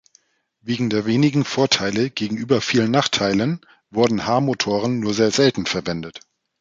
[0.61, 6.21] Wegen der wenigen Vorteile gegenüber vielen Nachteilen wurden H-Motoren nur sehr selten verwendet.